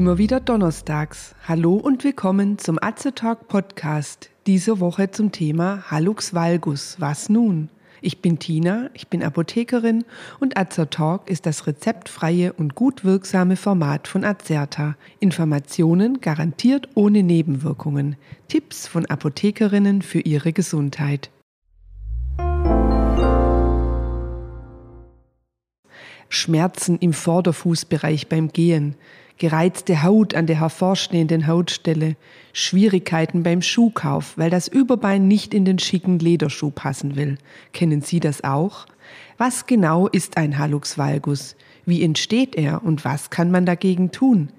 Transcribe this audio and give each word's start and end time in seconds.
Immer 0.00 0.16
wieder 0.16 0.40
donnerstags. 0.40 1.34
Hallo 1.46 1.74
und 1.74 2.04
willkommen 2.04 2.56
zum 2.56 2.78
Azetalk 2.80 3.48
Podcast. 3.48 4.30
Diese 4.46 4.80
Woche 4.80 5.10
zum 5.10 5.30
Thema 5.30 5.90
Hallux 5.90 6.32
valgus. 6.32 6.96
Was 7.00 7.28
nun? 7.28 7.68
Ich 8.00 8.22
bin 8.22 8.38
Tina, 8.38 8.88
ich 8.94 9.08
bin 9.08 9.22
Apothekerin 9.22 10.06
und 10.38 10.56
Azertalk 10.56 11.28
ist 11.28 11.44
das 11.44 11.66
rezeptfreie 11.66 12.54
und 12.54 12.74
gut 12.74 13.04
wirksame 13.04 13.56
Format 13.56 14.08
von 14.08 14.24
Azerta. 14.24 14.96
Informationen 15.18 16.22
garantiert 16.22 16.88
ohne 16.94 17.22
Nebenwirkungen. 17.22 18.16
Tipps 18.48 18.86
von 18.86 19.04
Apothekerinnen 19.04 20.00
für 20.00 20.20
ihre 20.20 20.54
Gesundheit. 20.54 21.28
Schmerzen 26.30 26.96
im 27.00 27.12
Vorderfußbereich 27.12 28.28
beim 28.28 28.48
Gehen, 28.48 28.94
gereizte 29.40 30.02
Haut 30.02 30.34
an 30.34 30.46
der 30.46 30.60
hervorstehenden 30.60 31.46
Hautstelle, 31.46 32.14
Schwierigkeiten 32.52 33.42
beim 33.42 33.62
Schuhkauf, 33.62 34.36
weil 34.36 34.50
das 34.50 34.68
Überbein 34.68 35.26
nicht 35.26 35.54
in 35.54 35.64
den 35.64 35.78
schicken 35.78 36.18
Lederschuh 36.18 36.70
passen 36.70 37.16
will. 37.16 37.38
Kennen 37.72 38.02
Sie 38.02 38.20
das 38.20 38.44
auch? 38.44 38.86
Was 39.38 39.66
genau 39.66 40.08
ist 40.08 40.36
ein 40.36 40.58
Hallux 40.58 40.98
valgus? 40.98 41.56
Wie 41.86 42.02
entsteht 42.04 42.54
er 42.54 42.84
und 42.84 43.06
was 43.06 43.30
kann 43.30 43.50
man 43.50 43.64
dagegen 43.64 44.12
tun? 44.12 44.50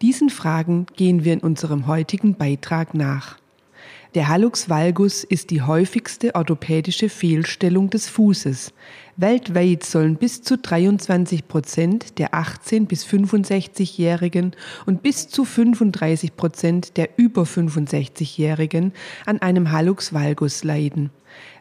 Diesen 0.00 0.30
Fragen 0.30 0.86
gehen 0.94 1.24
wir 1.24 1.32
in 1.32 1.40
unserem 1.40 1.88
heutigen 1.88 2.36
Beitrag 2.36 2.94
nach. 2.94 3.38
Der 4.14 4.28
Hallux 4.28 4.70
valgus 4.70 5.22
ist 5.22 5.50
die 5.50 5.60
häufigste 5.60 6.34
orthopädische 6.34 7.10
Fehlstellung 7.10 7.90
des 7.90 8.08
Fußes. 8.08 8.72
Weltweit 9.16 9.84
sollen 9.84 10.16
bis 10.16 10.42
zu 10.42 10.56
23 10.56 11.46
Prozent 11.46 12.18
der 12.18 12.32
18 12.32 12.86
bis 12.86 13.04
65-Jährigen 13.04 14.52
und 14.86 15.02
bis 15.02 15.28
zu 15.28 15.44
35 15.44 16.36
Prozent 16.36 16.96
der 16.96 17.10
über 17.18 17.42
65-Jährigen 17.42 18.92
an 19.26 19.42
einem 19.42 19.72
Hallux 19.72 20.14
valgus 20.14 20.64
leiden. 20.64 21.10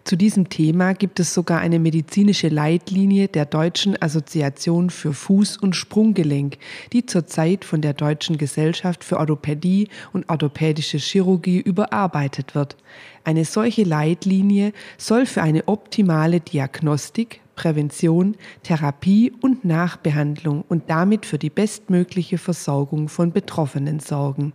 Zu 0.04 0.16
diesem 0.16 0.48
Thema 0.48 0.94
gibt 0.94 1.20
es 1.20 1.34
sogar 1.34 1.60
eine 1.60 1.80
medizinische 1.80 2.48
Leitlinie 2.48 3.28
der 3.28 3.46
Deutschen 3.46 4.02
Assoziation 4.02 4.90
für 4.90 5.10
Fuß- 5.10 5.60
und 5.60 5.76
Sprunggelenk, 5.76 6.58
die 6.94 7.06
zurzeit 7.06 7.66
von 7.66 7.82
der 7.82 7.94
Deutschen 7.94 8.38
Gesellschaft 8.38 9.04
für 9.04 9.18
Orthopädie 9.18 9.90
und 10.14 10.30
orthopädische 10.30 10.98
Chirurgie 10.98 11.60
überarbeitet 11.60 12.56
wird. 12.56 12.78
Eine 13.26 13.44
solche 13.44 13.84
Leitlinie 13.84 14.72
soll 14.98 15.26
für 15.26 15.42
eine 15.42 15.68
optimale 15.68 16.40
Diagnostik, 16.40 17.42
Prävention, 17.58 18.38
Therapie 18.64 19.34
und 19.42 19.66
Nachbehandlung 19.66 20.64
und 20.70 20.90
damit 20.90 21.26
für 21.26 21.38
die 21.38 21.50
bestmögliche 21.50 22.38
Versorgung 22.38 23.10
von 23.10 23.34
Betroffenen 23.34 24.00
sorgen. 24.00 24.54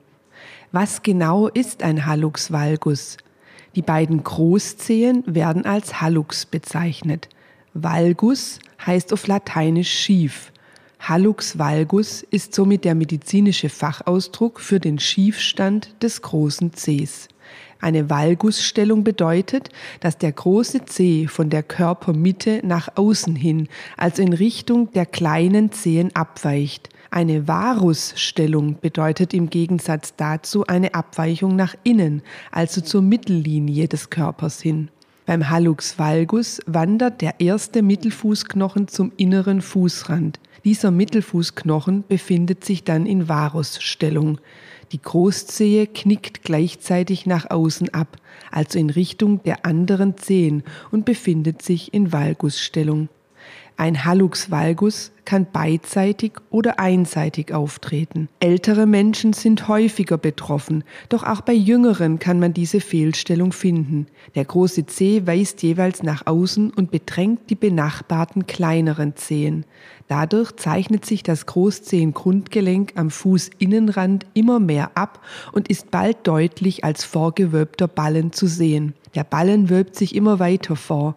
Was 0.71 1.03
genau 1.03 1.49
ist 1.49 1.83
ein 1.83 2.07
Hallux 2.07 2.51
valgus? 2.51 3.19
Die 3.75 3.83
beiden 3.83 4.23
Großzehen 4.23 5.25
werden 5.27 5.65
als 5.65 6.01
Hallux 6.01 6.47
bezeichnet. 6.47 7.29
Valgus 7.75 8.59
heißt 8.85 9.13
auf 9.13 9.27
Lateinisch 9.27 9.91
schief. 9.91 10.53
Hallux 11.01 11.59
valgus 11.59 12.23
ist 12.23 12.55
somit 12.55 12.85
der 12.85 12.95
medizinische 12.95 13.69
Fachausdruck 13.69 14.61
für 14.61 14.79
den 14.79 14.99
Schiefstand 14.99 15.95
des 16.03 16.23
großen 16.23 16.75
Zehs. 16.75 17.29
Eine 17.81 18.11
Valgusstellung 18.11 19.03
bedeutet, 19.03 19.71
dass 20.01 20.19
der 20.19 20.33
große 20.33 20.85
Zeh 20.85 21.27
von 21.27 21.51
der 21.51 21.63
Körpermitte 21.63 22.61
nach 22.65 22.89
außen 22.97 23.35
hin, 23.35 23.69
also 23.97 24.23
in 24.23 24.33
Richtung 24.33 24.91
der 24.93 25.07
kleinen 25.07 25.73
Zehen 25.73 26.15
abweicht. 26.15 26.89
Eine 27.11 27.47
Varusstellung 27.47 28.79
bedeutet 28.81 29.35
im 29.35 29.51
Gegensatz 29.51 30.15
dazu 30.17 30.67
eine 30.67 30.95
Abweichung 30.95 31.57
nach 31.57 31.75
innen, 31.83 32.23
also 32.51 32.81
zur 32.81 33.03
Mittellinie 33.03 33.89
des 33.89 34.09
Körpers 34.09 34.63
hin. 34.63 34.89
Beim 35.27 35.51
Hallux 35.51 35.99
valgus 35.99 36.61
wandert 36.67 37.21
der 37.21 37.39
erste 37.39 37.83
Mittelfußknochen 37.83 38.89
zum 38.89 39.13
inneren 39.17 39.61
Fußrand. 39.61 40.41
Dieser 40.65 40.91
Mittelfußknochen 40.91 42.05
befindet 42.09 42.65
sich 42.65 42.83
dann 42.83 43.07
in 43.07 43.29
Varusstellung. 43.29 44.41
Die 44.93 45.01
Großzehe 45.01 45.87
knickt 45.87 46.43
gleichzeitig 46.43 47.25
nach 47.25 47.51
außen 47.51 47.95
ab, 47.95 48.19
also 48.51 48.79
in 48.79 48.91
Richtung 48.91 49.43
der 49.43 49.65
anderen 49.65 50.19
Zehen 50.19 50.63
und 50.91 51.07
befindet 51.07 51.63
sich 51.63 51.95
in 51.95 52.13
Valgusstellung. 52.13 53.09
Ein 53.83 54.05
Hallux 54.05 54.49
valgus 54.53 55.11
kann 55.25 55.49
beidseitig 55.53 56.35
oder 56.51 56.79
einseitig 56.79 57.53
auftreten. 57.53 58.29
Ältere 58.39 58.87
Menschen 58.87 59.33
sind 59.33 59.67
häufiger 59.67 60.19
betroffen, 60.19 60.85
doch 61.09 61.25
auch 61.25 61.41
bei 61.41 61.53
Jüngeren 61.53 62.21
kann 62.21 62.39
man 62.39 62.55
diese 62.55 62.79
Fehlstellung 62.79 63.51
finden. 63.51 64.07
Der 64.37 64.45
große 64.45 64.87
Zeh 64.87 65.27
weist 65.27 65.65
jeweils 65.65 66.05
nach 66.05 66.29
außen 66.29 66.71
und 66.71 66.93
bedrängt 66.93 67.51
die 67.51 67.57
benachbarten 67.57 68.47
kleineren 68.47 69.17
Zehen. 69.17 69.67
Dadurch 70.07 70.55
zeichnet 70.55 71.05
sich 71.05 71.25
das 71.25 71.47
Großzehengrundgelenk 71.47 72.93
am 72.95 73.11
Fußinnenrand 73.11 74.27
immer 74.33 74.61
mehr 74.61 74.93
ab 74.95 75.21
und 75.51 75.67
ist 75.67 75.91
bald 75.91 76.19
deutlich 76.23 76.85
als 76.85 77.03
vorgewölbter 77.03 77.89
Ballen 77.89 78.31
zu 78.31 78.47
sehen. 78.47 78.95
Der 79.17 79.25
Ballen 79.25 79.69
wölbt 79.69 79.97
sich 79.97 80.15
immer 80.15 80.39
weiter 80.39 80.77
vor. 80.77 81.17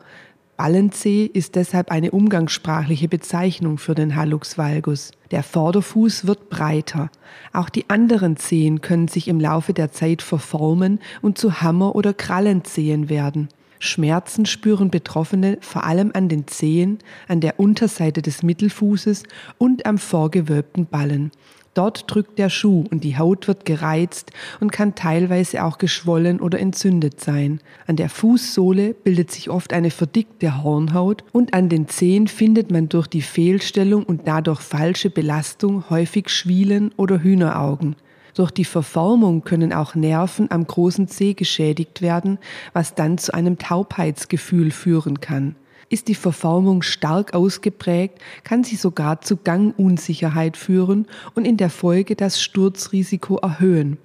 Ballenzeh 0.57 1.25
ist 1.25 1.55
deshalb 1.55 1.91
eine 1.91 2.11
umgangssprachliche 2.11 3.09
Bezeichnung 3.09 3.77
für 3.77 3.93
den 3.93 4.16
Hallux 4.16 4.57
valgus. 4.57 5.11
Der 5.31 5.43
Vorderfuß 5.43 6.27
wird 6.27 6.49
breiter. 6.49 7.09
Auch 7.51 7.69
die 7.69 7.89
anderen 7.89 8.38
Zehen 8.38 8.79
können 8.79 9.09
sich 9.09 9.27
im 9.27 9.39
Laufe 9.39 9.73
der 9.73 9.91
Zeit 9.91 10.21
verformen 10.21 10.99
und 11.21 11.38
zu 11.38 11.61
Hammer- 11.61 11.95
oder 11.95 12.13
Krallenzehen 12.13 13.09
werden. 13.09 13.49
Schmerzen 13.79 14.45
spüren 14.45 14.89
Betroffene 14.89 15.57
vor 15.61 15.83
allem 15.83 16.11
an 16.13 16.29
den 16.29 16.47
Zehen, 16.47 16.99
an 17.27 17.41
der 17.41 17.59
Unterseite 17.59 18.22
des 18.22 18.41
Mittelfußes 18.41 19.23
und 19.57 19.85
am 19.85 19.97
vorgewölbten 19.97 20.85
Ballen. 20.85 21.31
Dort 21.75 22.05
drückt 22.07 22.39
der 22.39 22.49
Schuh 22.49 22.85
und 22.89 23.03
die 23.03 23.17
Haut 23.17 23.49
wird 23.49 23.65
gereizt 23.65 24.31
und 24.61 24.71
kann 24.71 24.95
teilweise 24.95 25.61
auch 25.61 25.77
geschwollen 25.77 26.39
oder 26.39 26.57
entzündet 26.57 27.19
sein. 27.19 27.59
An 27.85 27.97
der 27.97 28.07
Fußsohle 28.09 28.93
bildet 28.93 29.29
sich 29.29 29.49
oft 29.49 29.73
eine 29.73 29.91
verdickte 29.91 30.63
Hornhaut 30.63 31.25
und 31.33 31.53
an 31.53 31.67
den 31.67 31.89
Zehen 31.89 32.29
findet 32.29 32.71
man 32.71 32.87
durch 32.87 33.07
die 33.07 33.21
Fehlstellung 33.21 34.03
und 34.05 34.25
dadurch 34.25 34.61
falsche 34.61 35.09
Belastung 35.09 35.89
häufig 35.89 36.29
Schwielen 36.29 36.93
oder 36.95 37.21
Hühneraugen. 37.21 37.97
Durch 38.35 38.51
die 38.51 38.65
Verformung 38.65 39.43
können 39.43 39.73
auch 39.73 39.95
Nerven 39.95 40.49
am 40.51 40.65
großen 40.65 41.09
Zeh 41.09 41.33
geschädigt 41.33 42.01
werden, 42.01 42.37
was 42.71 42.95
dann 42.95 43.17
zu 43.17 43.33
einem 43.33 43.57
Taubheitsgefühl 43.57 44.71
führen 44.71 45.19
kann. 45.19 45.55
Ist 45.89 46.07
die 46.07 46.15
Verformung 46.15 46.81
stark 46.81 47.33
ausgeprägt, 47.33 48.19
kann 48.43 48.63
sie 48.63 48.75
sogar 48.75 49.21
zu 49.21 49.37
Gangunsicherheit 49.37 50.57
führen 50.57 51.07
und 51.35 51.45
in 51.45 51.57
der 51.57 51.69
Folge 51.69 52.15
das 52.15 52.41
Sturzrisiko 52.41 53.37
erhöhen. 53.37 53.97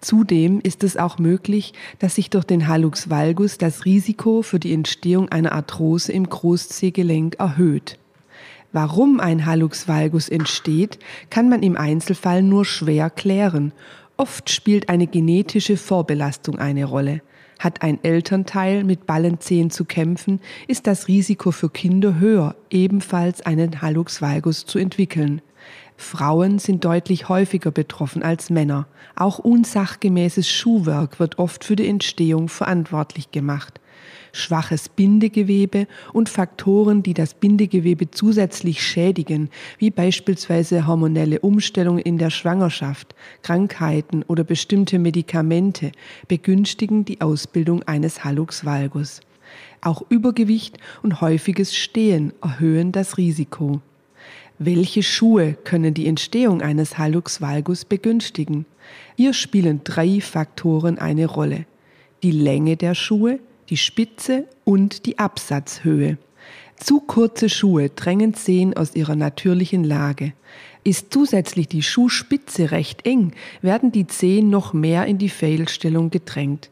Zudem 0.00 0.60
ist 0.60 0.84
es 0.84 0.96
auch 0.96 1.18
möglich, 1.18 1.72
dass 1.98 2.16
sich 2.16 2.30
durch 2.30 2.44
den 2.44 2.68
Hallux 2.68 3.08
valgus 3.08 3.58
das 3.58 3.84
Risiko 3.84 4.42
für 4.42 4.60
die 4.60 4.74
Entstehung 4.74 5.30
einer 5.30 5.52
Arthrose 5.52 6.12
im 6.12 6.28
Großzehgelenk 6.28 7.36
erhöht. 7.38 7.98
Warum 8.72 9.20
ein 9.20 9.46
Hallux 9.46 9.88
valgus 9.88 10.28
entsteht, 10.28 10.98
kann 11.30 11.48
man 11.48 11.62
im 11.62 11.76
Einzelfall 11.76 12.42
nur 12.42 12.64
schwer 12.64 13.08
klären. 13.08 13.72
Oft 14.16 14.50
spielt 14.50 14.88
eine 14.88 15.06
genetische 15.06 15.76
Vorbelastung 15.76 16.58
eine 16.58 16.84
Rolle. 16.84 17.22
Hat 17.58 17.82
ein 17.82 17.98
Elternteil 18.02 18.84
mit 18.84 19.06
Ballenzehen 19.06 19.70
zu 19.70 19.84
kämpfen, 19.84 20.40
ist 20.66 20.86
das 20.86 21.08
Risiko 21.08 21.50
für 21.50 21.70
Kinder 21.70 22.18
höher, 22.18 22.56
ebenfalls 22.70 23.44
einen 23.44 23.80
Hallux 23.82 24.20
valgus 24.20 24.66
zu 24.66 24.78
entwickeln. 24.78 25.40
Frauen 25.96 26.58
sind 26.58 26.84
deutlich 26.84 27.28
häufiger 27.28 27.70
betroffen 27.70 28.22
als 28.22 28.50
Männer. 28.50 28.86
Auch 29.16 29.38
unsachgemäßes 29.38 30.48
Schuhwerk 30.48 31.20
wird 31.20 31.38
oft 31.38 31.64
für 31.64 31.76
die 31.76 31.88
Entstehung 31.88 32.48
verantwortlich 32.48 33.30
gemacht 33.30 33.80
schwaches 34.34 34.88
Bindegewebe 34.88 35.86
und 36.12 36.28
Faktoren, 36.28 37.02
die 37.02 37.14
das 37.14 37.34
Bindegewebe 37.34 38.10
zusätzlich 38.10 38.82
schädigen, 38.82 39.50
wie 39.78 39.90
beispielsweise 39.90 40.86
hormonelle 40.86 41.40
Umstellungen 41.40 42.00
in 42.00 42.18
der 42.18 42.30
Schwangerschaft, 42.30 43.14
Krankheiten 43.42 44.22
oder 44.24 44.44
bestimmte 44.44 44.98
Medikamente, 44.98 45.92
begünstigen 46.28 47.04
die 47.04 47.20
Ausbildung 47.20 47.82
eines 47.84 48.24
Hallux 48.24 48.64
valgus. 48.64 49.20
Auch 49.80 50.02
Übergewicht 50.08 50.78
und 51.02 51.20
häufiges 51.20 51.76
Stehen 51.76 52.32
erhöhen 52.42 52.92
das 52.92 53.18
Risiko. 53.18 53.80
Welche 54.58 55.02
Schuhe 55.02 55.54
können 55.64 55.94
die 55.94 56.06
Entstehung 56.06 56.62
eines 56.62 56.96
Hallux 56.96 57.40
valgus 57.40 57.84
begünstigen? 57.84 58.66
Hier 59.16 59.32
spielen 59.32 59.80
drei 59.84 60.20
Faktoren 60.20 60.98
eine 60.98 61.26
Rolle. 61.26 61.66
Die 62.22 62.30
Länge 62.30 62.76
der 62.76 62.94
Schuhe, 62.94 63.40
die 63.68 63.76
Spitze 63.76 64.46
und 64.64 65.06
die 65.06 65.18
Absatzhöhe. 65.18 66.18
Zu 66.76 67.00
kurze 67.00 67.48
Schuhe 67.48 67.88
drängen 67.90 68.34
Zehen 68.34 68.76
aus 68.76 68.94
ihrer 68.94 69.16
natürlichen 69.16 69.84
Lage. 69.84 70.32
Ist 70.82 71.12
zusätzlich 71.12 71.68
die 71.68 71.82
Schuhspitze 71.82 72.70
recht 72.70 73.06
eng, 73.06 73.32
werden 73.62 73.90
die 73.90 74.06
Zehen 74.06 74.50
noch 74.50 74.72
mehr 74.72 75.06
in 75.06 75.18
die 75.18 75.28
Fehlstellung 75.28 76.10
gedrängt. 76.10 76.68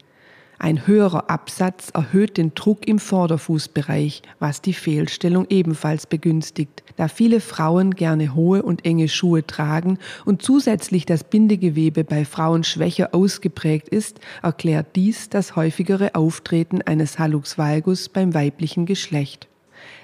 Ein 0.63 0.87
höherer 0.87 1.29
Absatz 1.29 1.89
erhöht 1.93 2.37
den 2.37 2.53
Druck 2.55 2.87
im 2.87 2.97
Vorderfußbereich, 2.97 4.21
was 4.39 4.61
die 4.61 4.71
Fehlstellung 4.71 5.45
ebenfalls 5.49 6.07
begünstigt. 6.07 6.83
Da 6.95 7.09
viele 7.09 7.41
Frauen 7.41 7.91
gerne 7.91 8.33
hohe 8.33 8.63
und 8.63 8.85
enge 8.85 9.09
Schuhe 9.09 9.45
tragen 9.45 9.99
und 10.23 10.41
zusätzlich 10.41 11.05
das 11.05 11.25
Bindegewebe 11.25 12.05
bei 12.05 12.23
Frauen 12.23 12.63
schwächer 12.63 13.09
ausgeprägt 13.11 13.89
ist, 13.89 14.21
erklärt 14.41 14.95
dies 14.95 15.27
das 15.27 15.57
häufigere 15.57 16.15
Auftreten 16.15 16.81
eines 16.81 17.19
Hallux 17.19 17.57
valgus 17.57 18.07
beim 18.07 18.33
weiblichen 18.33 18.85
Geschlecht. 18.85 19.49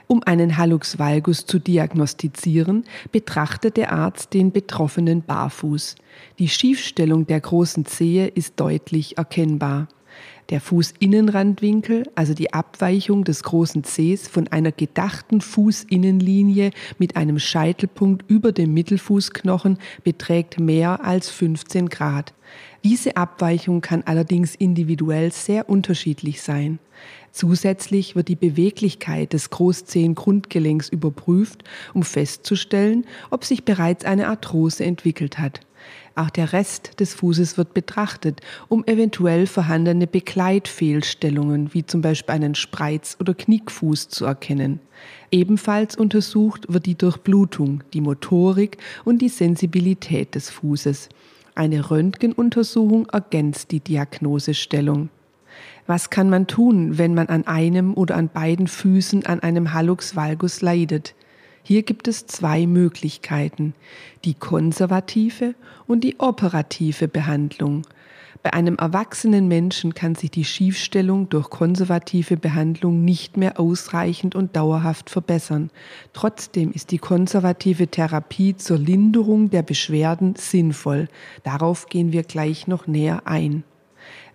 Um 0.07 0.23
einen 0.23 0.57
Hallux 0.57 0.99
valgus 0.99 1.45
zu 1.45 1.59
diagnostizieren, 1.59 2.83
betrachtet 3.13 3.77
der 3.77 3.93
Arzt 3.93 4.33
den 4.33 4.51
Betroffenen 4.51 5.21
barfuß. 5.23 5.95
Die 6.37 6.49
Schiefstellung 6.49 7.27
der 7.27 7.39
großen 7.39 7.85
Zehe 7.85 8.27
ist 8.27 8.59
deutlich 8.59 9.17
erkennbar. 9.17 9.87
Der 10.49 10.61
Fußinnenrandwinkel, 10.61 12.09
also 12.15 12.33
die 12.33 12.53
Abweichung 12.53 13.23
des 13.23 13.43
großen 13.43 13.83
Zehs 13.83 14.27
von 14.27 14.47
einer 14.47 14.71
gedachten 14.71 15.41
Fußinnenlinie 15.41 16.71
mit 16.97 17.15
einem 17.15 17.37
Scheitelpunkt 17.37 18.27
über 18.27 18.51
dem 18.51 18.73
Mittelfußknochen, 18.73 19.77
beträgt 20.03 20.59
mehr 20.59 21.05
als 21.05 21.29
15 21.29 21.89
Grad. 21.89 22.33
Diese 22.83 23.15
Abweichung 23.15 23.81
kann 23.81 24.01
allerdings 24.03 24.55
individuell 24.55 25.31
sehr 25.31 25.69
unterschiedlich 25.69 26.41
sein. 26.41 26.79
Zusätzlich 27.31 28.15
wird 28.15 28.27
die 28.27 28.35
Beweglichkeit 28.35 29.33
des 29.33 29.51
Großzehengrundgelenks 29.51 30.89
überprüft, 30.89 31.63
um 31.93 32.01
festzustellen, 32.01 33.05
ob 33.29 33.45
sich 33.45 33.65
bereits 33.65 34.03
eine 34.03 34.27
Arthrose 34.29 34.83
entwickelt 34.83 35.37
hat. 35.37 35.61
Auch 36.15 36.29
der 36.29 36.53
Rest 36.53 36.99
des 36.99 37.13
Fußes 37.13 37.57
wird 37.57 37.73
betrachtet, 37.73 38.41
um 38.67 38.85
eventuell 38.85 39.47
vorhandene 39.47 40.07
Begleitfehlstellungen 40.07 41.73
wie 41.73 41.85
zum 41.85 42.01
Beispiel 42.01 42.35
einen 42.35 42.55
Spreiz- 42.55 43.17
oder 43.19 43.33
Knickfuß 43.33 44.09
zu 44.09 44.25
erkennen. 44.25 44.79
Ebenfalls 45.31 45.95
untersucht 45.95 46.65
wird 46.71 46.85
die 46.85 46.97
Durchblutung, 46.97 47.83
die 47.93 48.01
Motorik 48.01 48.77
und 49.05 49.21
die 49.21 49.29
Sensibilität 49.29 50.35
des 50.35 50.49
Fußes. 50.49 51.09
Eine 51.55 51.89
Röntgenuntersuchung 51.91 53.07
ergänzt 53.07 53.71
die 53.71 53.79
Diagnosestellung. 53.79 55.09
Was 55.87 56.09
kann 56.09 56.29
man 56.29 56.47
tun, 56.47 56.97
wenn 56.97 57.13
man 57.13 57.27
an 57.27 57.47
einem 57.47 57.95
oder 57.95 58.15
an 58.15 58.29
beiden 58.29 58.67
Füßen 58.67 59.25
an 59.25 59.39
einem 59.39 59.73
Hallux 59.73 60.15
valgus 60.15 60.61
leidet? 60.61 61.15
Hier 61.63 61.83
gibt 61.83 62.07
es 62.07 62.25
zwei 62.25 62.65
Möglichkeiten, 62.65 63.73
die 64.25 64.33
konservative 64.33 65.55
und 65.87 66.03
die 66.03 66.19
operative 66.19 67.07
Behandlung. 67.07 67.83
Bei 68.41 68.53
einem 68.53 68.75
erwachsenen 68.75 69.49
Menschen 69.49 69.93
kann 69.93 70.15
sich 70.15 70.31
die 70.31 70.45
Schiefstellung 70.45 71.27
durch 71.27 71.49
konservative 71.49 72.37
Behandlung 72.37 73.03
nicht 73.03 73.35
mehr 73.35 73.59
ausreichend 73.59 74.33
und 74.33 74.55
dauerhaft 74.55 75.09
verbessern. 75.09 75.71
Trotzdem 76.13 76.71
ist 76.71 76.91
die 76.91 76.99
konservative 76.99 77.87
Therapie 77.87 78.55
zur 78.55 78.77
Linderung 78.77 79.49
der 79.49 79.61
Beschwerden 79.61 80.35
sinnvoll. 80.37 81.09
Darauf 81.43 81.87
gehen 81.87 82.13
wir 82.13 82.23
gleich 82.23 82.65
noch 82.65 82.87
näher 82.87 83.23
ein. 83.25 83.63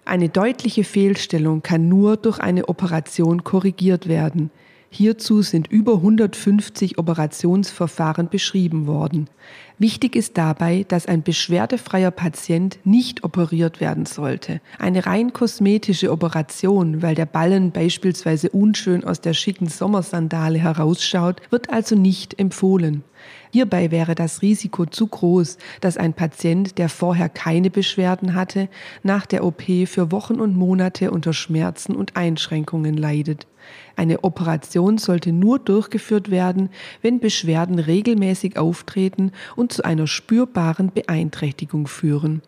Eine 0.04 0.28
deutliche 0.28 0.84
Fehlstellung 0.84 1.62
kann 1.62 1.88
nur 1.88 2.18
durch 2.18 2.38
eine 2.38 2.68
Operation 2.68 3.42
korrigiert 3.42 4.06
werden. 4.06 4.50
Hierzu 4.96 5.42
sind 5.42 5.66
über 5.72 5.94
150 5.94 6.98
Operationsverfahren 6.98 8.28
beschrieben 8.28 8.86
worden. 8.86 9.28
Wichtig 9.76 10.14
ist 10.14 10.38
dabei, 10.38 10.84
dass 10.86 11.06
ein 11.06 11.24
beschwerdefreier 11.24 12.12
Patient 12.12 12.78
nicht 12.84 13.24
operiert 13.24 13.80
werden 13.80 14.06
sollte. 14.06 14.60
Eine 14.78 15.04
rein 15.04 15.32
kosmetische 15.32 16.12
Operation, 16.12 17.02
weil 17.02 17.16
der 17.16 17.26
Ballen 17.26 17.72
beispielsweise 17.72 18.50
unschön 18.50 19.02
aus 19.02 19.20
der 19.20 19.34
schicken 19.34 19.66
Sommersandale 19.66 20.60
herausschaut, 20.60 21.42
wird 21.50 21.70
also 21.70 21.96
nicht 21.96 22.38
empfohlen. 22.38 23.02
Hierbei 23.50 23.90
wäre 23.90 24.14
das 24.14 24.42
Risiko 24.42 24.86
zu 24.86 25.08
groß, 25.08 25.58
dass 25.80 25.96
ein 25.96 26.12
Patient, 26.12 26.78
der 26.78 26.88
vorher 26.88 27.28
keine 27.28 27.70
Beschwerden 27.70 28.36
hatte, 28.36 28.68
nach 29.02 29.26
der 29.26 29.44
OP 29.44 29.62
für 29.86 30.12
Wochen 30.12 30.38
und 30.38 30.56
Monate 30.56 31.10
unter 31.10 31.32
Schmerzen 31.32 31.96
und 31.96 32.14
Einschränkungen 32.16 32.96
leidet. 32.96 33.48
Eine 33.96 34.24
Operation 34.24 34.98
sollte 34.98 35.32
nur 35.32 35.58
durchgeführt 35.58 36.30
werden, 36.30 36.70
wenn 37.02 37.20
Beschwerden 37.20 37.78
regelmäßig 37.78 38.58
auftreten 38.58 39.32
und 39.56 39.72
zu 39.72 39.84
einer 39.84 40.06
spürbaren 40.06 40.90
Beeinträchtigung 40.92 41.86
führen. 41.86 42.42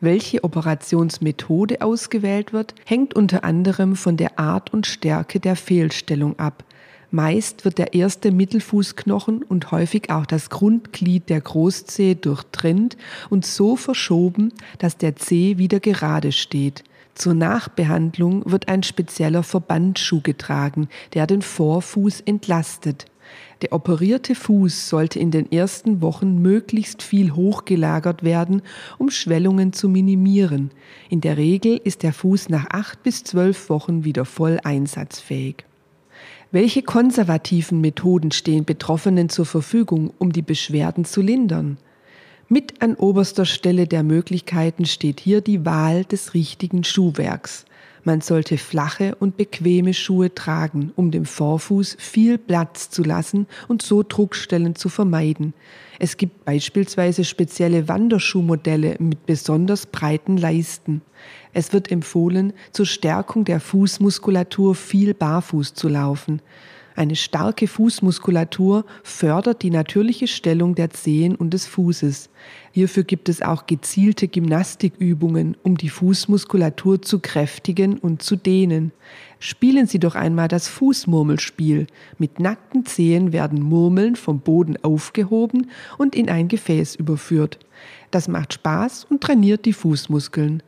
Welche 0.00 0.44
Operationsmethode 0.44 1.80
ausgewählt 1.80 2.52
wird, 2.52 2.74
hängt 2.84 3.14
unter 3.14 3.44
anderem 3.44 3.96
von 3.96 4.16
der 4.16 4.38
Art 4.38 4.72
und 4.72 4.86
Stärke 4.86 5.40
der 5.40 5.56
Fehlstellung 5.56 6.38
ab. 6.38 6.64
Meist 7.12 7.66
wird 7.66 7.76
der 7.76 7.92
erste 7.92 8.32
Mittelfußknochen 8.32 9.42
und 9.42 9.70
häufig 9.70 10.08
auch 10.10 10.24
das 10.24 10.48
Grundglied 10.48 11.28
der 11.28 11.42
Großzehe 11.42 12.16
durchtrennt 12.16 12.96
und 13.28 13.44
so 13.44 13.76
verschoben, 13.76 14.52
dass 14.78 14.96
der 14.96 15.16
Zeh 15.16 15.58
wieder 15.58 15.78
gerade 15.78 16.32
steht. 16.32 16.84
Zur 17.14 17.34
Nachbehandlung 17.34 18.50
wird 18.50 18.68
ein 18.68 18.82
spezieller 18.82 19.42
Verbandschuh 19.42 20.20
getragen, 20.22 20.88
der 21.14 21.26
den 21.26 21.42
Vorfuß 21.42 22.22
entlastet. 22.22 23.06
Der 23.60 23.72
operierte 23.72 24.34
Fuß 24.34 24.88
sollte 24.88 25.18
in 25.18 25.30
den 25.30 25.50
ersten 25.52 26.02
Wochen 26.02 26.42
möglichst 26.42 27.02
viel 27.02 27.32
hochgelagert 27.32 28.22
werden, 28.24 28.62
um 28.98 29.10
Schwellungen 29.10 29.72
zu 29.72 29.88
minimieren. 29.88 30.70
In 31.08 31.20
der 31.20 31.36
Regel 31.36 31.80
ist 31.84 32.02
der 32.02 32.12
Fuß 32.12 32.48
nach 32.48 32.66
acht 32.70 33.02
bis 33.02 33.24
zwölf 33.24 33.68
Wochen 33.70 34.04
wieder 34.04 34.24
voll 34.24 34.58
einsatzfähig. 34.64 35.64
Welche 36.50 36.82
konservativen 36.82 37.80
Methoden 37.80 38.30
stehen 38.30 38.64
Betroffenen 38.64 39.28
zur 39.28 39.46
Verfügung, 39.46 40.12
um 40.18 40.32
die 40.32 40.42
Beschwerden 40.42 41.04
zu 41.04 41.22
lindern? 41.22 41.78
Mit 42.52 42.82
an 42.82 42.96
oberster 42.96 43.46
Stelle 43.46 43.86
der 43.86 44.02
Möglichkeiten 44.02 44.84
steht 44.84 45.20
hier 45.20 45.40
die 45.40 45.64
Wahl 45.64 46.04
des 46.04 46.34
richtigen 46.34 46.84
Schuhwerks. 46.84 47.64
Man 48.04 48.20
sollte 48.20 48.58
flache 48.58 49.14
und 49.14 49.38
bequeme 49.38 49.94
Schuhe 49.94 50.34
tragen, 50.34 50.92
um 50.94 51.10
dem 51.10 51.24
Vorfuß 51.24 51.96
viel 51.98 52.36
Platz 52.36 52.90
zu 52.90 53.04
lassen 53.04 53.46
und 53.68 53.80
so 53.80 54.02
Druckstellen 54.06 54.74
zu 54.74 54.90
vermeiden. 54.90 55.54
Es 55.98 56.18
gibt 56.18 56.44
beispielsweise 56.44 57.24
spezielle 57.24 57.88
Wanderschuhmodelle 57.88 58.96
mit 58.98 59.24
besonders 59.24 59.86
breiten 59.86 60.36
Leisten. 60.36 61.00
Es 61.54 61.72
wird 61.72 61.90
empfohlen, 61.90 62.52
zur 62.72 62.84
Stärkung 62.84 63.46
der 63.46 63.60
Fußmuskulatur 63.60 64.74
viel 64.74 65.14
barfuß 65.14 65.72
zu 65.72 65.88
laufen. 65.88 66.42
Eine 66.94 67.16
starke 67.16 67.66
Fußmuskulatur 67.66 68.84
fördert 69.02 69.62
die 69.62 69.70
natürliche 69.70 70.26
Stellung 70.26 70.74
der 70.74 70.90
Zehen 70.90 71.34
und 71.34 71.54
des 71.54 71.66
Fußes. 71.66 72.28
Hierfür 72.72 73.04
gibt 73.04 73.28
es 73.28 73.42
auch 73.42 73.66
gezielte 73.66 74.28
Gymnastikübungen, 74.28 75.56
um 75.62 75.76
die 75.76 75.88
Fußmuskulatur 75.88 77.02
zu 77.02 77.20
kräftigen 77.20 77.98
und 77.98 78.22
zu 78.22 78.36
dehnen. 78.36 78.92
Spielen 79.38 79.86
Sie 79.86 79.98
doch 79.98 80.14
einmal 80.14 80.48
das 80.48 80.68
Fußmurmelspiel. 80.68 81.86
Mit 82.18 82.40
nackten 82.40 82.86
Zehen 82.86 83.32
werden 83.32 83.62
Murmeln 83.62 84.16
vom 84.16 84.40
Boden 84.40 84.76
aufgehoben 84.82 85.70
und 85.98 86.14
in 86.14 86.28
ein 86.28 86.48
Gefäß 86.48 86.94
überführt. 86.94 87.58
Das 88.10 88.28
macht 88.28 88.52
Spaß 88.54 89.06
und 89.10 89.22
trainiert 89.22 89.64
die 89.64 89.72
Fußmuskeln. 89.72 90.62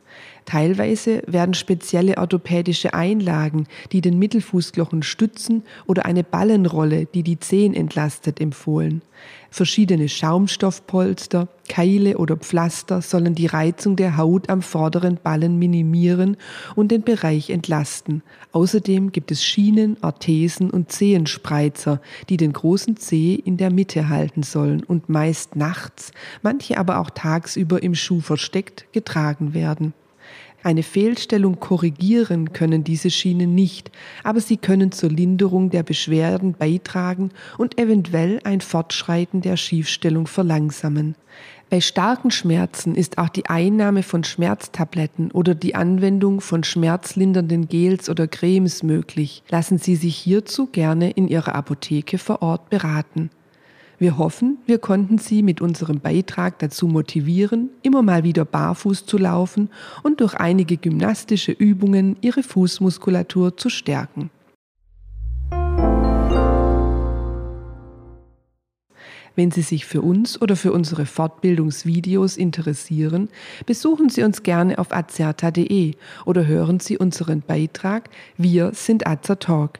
Teilweise 0.45 1.23
werden 1.25 1.55
spezielle 1.55 2.17
orthopädische 2.19 2.93
Einlagen, 2.93 3.65
die 3.91 4.01
den 4.01 4.19
Mittelfußknochen 4.19 5.01
stützen, 5.01 5.63
oder 5.87 6.05
eine 6.05 6.23
Ballenrolle, 6.23 7.07
die 7.07 7.23
die 7.23 7.39
Zehen 7.39 7.73
entlastet, 7.73 8.39
empfohlen. 8.39 9.01
Verschiedene 9.49 10.07
Schaumstoffpolster, 10.07 11.47
Keile 11.67 12.17
oder 12.17 12.37
Pflaster 12.37 13.01
sollen 13.01 13.33
die 13.33 13.47
Reizung 13.47 13.95
der 13.95 14.17
Haut 14.17 14.49
am 14.49 14.61
vorderen 14.61 15.17
Ballen 15.23 15.57
minimieren 15.57 16.37
und 16.75 16.91
den 16.91 17.01
Bereich 17.01 17.49
entlasten. 17.49 18.21
Außerdem 18.51 19.11
gibt 19.11 19.31
es 19.31 19.43
Schienen, 19.43 19.97
Arthesen 20.03 20.69
und 20.69 20.91
Zehenspreizer, 20.91 22.01
die 22.29 22.37
den 22.37 22.53
großen 22.53 22.97
Zeh 22.97 23.33
in 23.33 23.57
der 23.57 23.71
Mitte 23.71 24.09
halten 24.09 24.43
sollen 24.43 24.83
und 24.83 25.09
meist 25.09 25.55
nachts, 25.55 26.11
manche 26.43 26.77
aber 26.77 26.99
auch 26.99 27.09
tagsüber 27.09 27.81
im 27.81 27.95
Schuh 27.95 28.21
versteckt, 28.21 28.85
getragen 28.91 29.53
werden. 29.53 29.93
Eine 30.65 30.81
Fehlstellung 30.81 31.59
korrigieren 31.59 32.51
können 32.51 32.83
diese 32.83 33.11
Schienen 33.11 33.53
nicht, 33.53 33.91
aber 34.23 34.39
sie 34.41 34.57
können 34.57 34.91
zur 34.91 35.11
Linderung 35.11 35.69
der 35.69 35.83
Beschwerden 35.83 36.53
beitragen 36.53 37.29
und 37.59 37.77
eventuell 37.77 38.39
ein 38.45 38.61
Fortschreiten 38.61 39.41
der 39.41 39.57
Schiefstellung 39.57 40.25
verlangsamen. 40.25 41.13
Bei 41.69 41.81
starken 41.81 42.31
Schmerzen 42.31 42.95
ist 42.95 43.19
auch 43.19 43.29
die 43.29 43.45
Einnahme 43.45 44.01
von 44.01 44.23
Schmerztabletten 44.23 45.29
oder 45.29 45.53
die 45.53 45.75
Anwendung 45.75 46.41
von 46.41 46.63
schmerzlindernden 46.63 47.67
Gels 47.67 48.09
oder 48.09 48.27
Cremes 48.27 48.81
möglich. 48.81 49.43
Lassen 49.49 49.77
Sie 49.77 49.95
sich 49.95 50.17
hierzu 50.17 50.65
gerne 50.65 51.11
in 51.11 51.27
Ihrer 51.27 51.53
Apotheke 51.53 52.17
vor 52.17 52.41
Ort 52.41 52.71
beraten. 52.71 53.29
Wir 53.97 54.17
hoffen, 54.17 54.57
wir 54.65 54.77
konnten 54.79 55.17
Sie 55.17 55.41
mit 55.41 55.61
unserem 55.61 56.01
Beitrag 56.01 56.59
dazu 56.59 56.87
motivieren, 56.87 57.69
immer 57.81 58.01
mal 58.01 58.23
wieder 58.23 58.43
barfuß 58.43 59.05
zu 59.05 59.17
laufen 59.17 59.69
und 60.03 60.19
durch 60.19 60.33
einige 60.35 60.75
gymnastische 60.75 61.53
Übungen 61.53 62.17
Ihre 62.21 62.43
Fußmuskulatur 62.43 63.55
zu 63.55 63.69
stärken. 63.69 64.31
Wenn 69.37 69.51
Sie 69.51 69.61
sich 69.61 69.85
für 69.85 70.01
uns 70.01 70.41
oder 70.41 70.55
für 70.55 70.71
unsere 70.71 71.05
Fortbildungsvideos 71.05 72.37
interessieren, 72.37 73.29
besuchen 73.65 74.09
Sie 74.09 74.23
uns 74.23 74.43
gerne 74.43 74.79
auf 74.79 74.93
azerta.de 74.93 75.95
oder 76.25 76.47
hören 76.47 76.79
Sie 76.79 76.97
unseren 76.97 77.41
Beitrag 77.41 78.09
Wir 78.37 78.71
sind 78.73 79.07
Azertalk. 79.07 79.79